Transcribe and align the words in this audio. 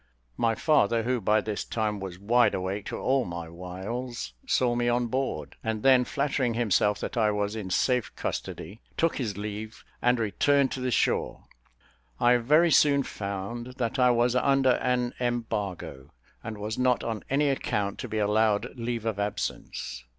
My 0.35 0.55
father, 0.55 1.03
who 1.03 1.21
by 1.21 1.41
this 1.41 1.63
time 1.63 1.99
was 1.99 2.17
wide 2.17 2.55
awake 2.55 2.87
to 2.87 2.97
all 2.97 3.23
my 3.23 3.47
wiles, 3.49 4.33
saw 4.47 4.73
me 4.73 4.89
on 4.89 5.05
board; 5.05 5.57
and 5.63 5.83
then 5.83 6.05
flattering 6.05 6.55
himself 6.55 6.99
that 7.01 7.17
I 7.17 7.29
was 7.29 7.55
in 7.55 7.69
safe 7.69 8.11
custody, 8.15 8.81
took 8.97 9.17
his 9.17 9.37
leave 9.37 9.85
and 10.01 10.17
returned 10.17 10.71
to 10.71 10.79
the 10.79 10.89
shore. 10.89 11.43
I 12.19 12.37
very 12.37 12.71
soon 12.71 13.03
found 13.03 13.75
that 13.77 13.99
I 13.99 14.09
was 14.09 14.35
under 14.35 14.71
an 14.81 15.13
embargo, 15.19 16.11
and 16.43 16.57
was 16.57 16.79
not 16.79 17.03
on 17.03 17.23
any 17.29 17.49
account 17.51 17.99
to 17.99 18.07
be 18.07 18.17
allowed 18.17 18.75
leave 18.75 19.05
of 19.05 19.19
absence. 19.19 20.03